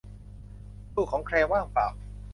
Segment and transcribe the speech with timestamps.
[0.93, 1.87] ตู้ของแคลร์ว่างเปล่า